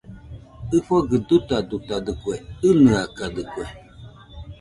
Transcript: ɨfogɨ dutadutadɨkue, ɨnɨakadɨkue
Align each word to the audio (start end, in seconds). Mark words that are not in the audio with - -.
ɨfogɨ 0.75 1.13
dutadutadɨkue, 1.27 2.35
ɨnɨakadɨkue 2.69 3.65